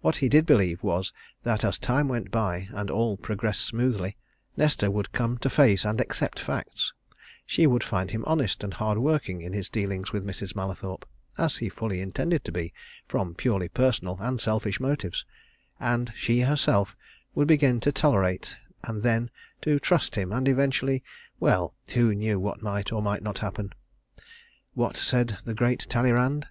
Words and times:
What 0.00 0.16
he 0.16 0.28
did 0.28 0.46
believe 0.46 0.82
was 0.82 1.12
that 1.44 1.62
as 1.62 1.78
time 1.78 2.08
went 2.08 2.32
by, 2.32 2.66
and 2.72 2.90
all 2.90 3.16
progressed 3.16 3.60
smoothly, 3.64 4.16
Nesta 4.56 4.90
would 4.90 5.12
come 5.12 5.38
to 5.38 5.48
face 5.48 5.84
and 5.84 6.00
accept 6.00 6.40
facts: 6.40 6.92
she 7.46 7.68
would 7.68 7.84
find 7.84 8.10
him 8.10 8.24
honest 8.26 8.64
and 8.64 8.74
hardworking 8.74 9.42
in 9.42 9.52
his 9.52 9.68
dealings 9.68 10.10
with 10.12 10.26
Mrs. 10.26 10.56
Mallathorpe 10.56 11.04
(as 11.38 11.58
he 11.58 11.68
fully 11.68 12.00
intended 12.00 12.42
to 12.46 12.50
be, 12.50 12.72
from 13.06 13.36
purely 13.36 13.68
personal 13.68 14.18
and 14.20 14.40
selfish 14.40 14.80
motives) 14.80 15.24
and 15.78 16.12
she 16.16 16.40
herself 16.40 16.96
would 17.36 17.46
begin 17.46 17.78
to 17.78 17.92
tolerate 17.92 18.56
and 18.82 19.04
then 19.04 19.30
to 19.62 19.78
trust 19.78 20.16
him, 20.16 20.32
and 20.32 20.48
eventually 20.48 21.04
well, 21.38 21.76
who 21.94 22.12
knew 22.12 22.40
what 22.40 22.60
might 22.60 22.90
or 22.90 23.00
might 23.00 23.22
not 23.22 23.38
happen? 23.38 23.72
What 24.74 24.96
said 24.96 25.38
the 25.44 25.54
great 25.54 25.86
Talleyrand? 25.88 26.48